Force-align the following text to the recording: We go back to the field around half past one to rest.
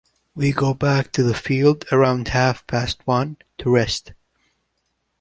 We 0.33 0.51
go 0.51 0.73
back 0.73 1.11
to 1.11 1.21
the 1.21 1.35
field 1.35 1.85
around 1.91 2.29
half 2.29 2.65
past 2.65 3.05
one 3.05 3.37
to 3.59 3.69
rest. 3.69 4.13